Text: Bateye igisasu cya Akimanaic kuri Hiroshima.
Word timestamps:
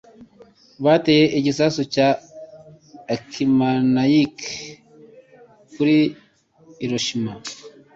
Bateye 0.83 1.25
igisasu 1.39 1.81
cya 1.93 2.07
Akimanaic 3.13 4.39
kuri 5.73 5.97
Hiroshima. 6.79 7.31